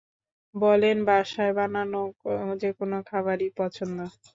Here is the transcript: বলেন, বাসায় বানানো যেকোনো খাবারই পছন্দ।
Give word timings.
বলেন, 0.55 0.97
বাসায় 1.07 1.53
বানানো 1.57 2.01
যেকোনো 2.61 2.97
খাবারই 3.09 3.49
পছন্দ। 3.59 3.97